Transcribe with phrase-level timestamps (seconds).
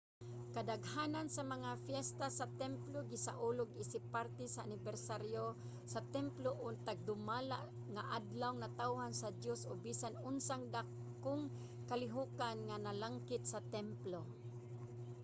[0.55, 5.45] kadaghanan sa mga piyesta sa templo gisaulog isip parte sa anibersaryo
[5.93, 7.57] sa templo o nagdumala
[7.93, 11.43] nga adlawng natawhan sa diyos o bisan unsang dakong
[11.89, 14.19] kalihokan nga nalangkit sa templo